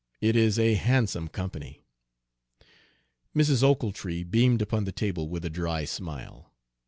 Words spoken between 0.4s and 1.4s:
a handsome